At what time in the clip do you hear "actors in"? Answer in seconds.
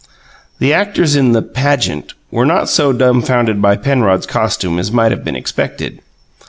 0.73-1.33